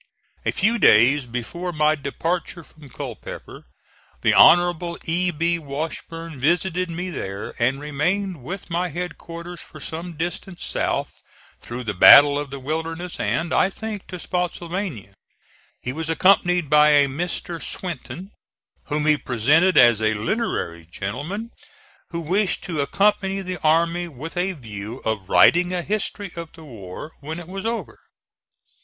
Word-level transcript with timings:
A 0.47 0.51
few 0.51 0.79
days 0.79 1.27
before 1.27 1.71
my 1.71 1.93
departure 1.93 2.63
from 2.63 2.89
Culpeper 2.89 3.67
the 4.21 4.33
Honorable 4.33 4.97
E. 5.03 5.29
B. 5.29 5.59
Washburne 5.59 6.39
visited 6.39 6.89
me 6.89 7.11
there, 7.11 7.53
and 7.59 7.79
remained 7.79 8.41
with 8.43 8.71
my 8.71 8.89
headquarters 8.89 9.61
for 9.61 9.79
some 9.79 10.13
distance 10.13 10.65
south, 10.65 11.21
through 11.59 11.83
the 11.83 11.93
battle 11.93 12.41
in 12.41 12.49
the 12.49 12.57
Wilderness 12.57 13.19
and, 13.19 13.53
I 13.53 13.69
think, 13.69 14.07
to 14.07 14.17
Spottsylvania. 14.19 15.13
He 15.79 15.93
was 15.93 16.09
accompanied 16.09 16.67
by 16.67 16.89
a 16.89 17.07
Mr. 17.07 17.61
Swinton, 17.61 18.31
whom 18.85 19.05
he 19.05 19.17
presented 19.17 19.77
as 19.77 20.01
a 20.01 20.15
literary 20.15 20.87
gentleman 20.87 21.51
who 22.09 22.21
wished 22.21 22.63
to 22.63 22.81
accompany 22.81 23.41
the 23.41 23.57
army 23.61 24.07
with 24.07 24.35
a 24.35 24.53
view 24.53 25.03
of 25.05 25.29
writing 25.29 25.71
a 25.71 25.83
history 25.83 26.31
of 26.35 26.51
the 26.53 26.63
war 26.63 27.11
when 27.19 27.37
it 27.39 27.47
was 27.47 27.67
over. 27.67 27.99